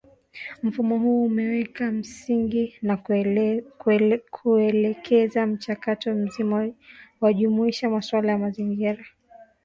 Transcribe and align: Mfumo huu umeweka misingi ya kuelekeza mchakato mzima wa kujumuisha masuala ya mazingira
Mfumo 0.63 0.97
huu 0.99 1.25
umeweka 1.25 1.91
misingi 1.91 2.79
ya 2.81 4.19
kuelekeza 4.41 5.45
mchakato 5.45 6.13
mzima 6.15 6.57
wa 6.57 6.71
kujumuisha 7.31 7.89
masuala 7.89 8.31
ya 8.31 8.37
mazingira 8.37 9.03